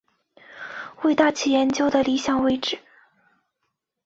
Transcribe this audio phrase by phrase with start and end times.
[1.03, 2.79] 为大气研究的理想位置。